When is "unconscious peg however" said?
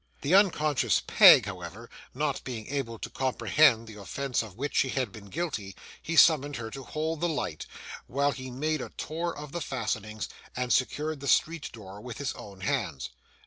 0.33-1.87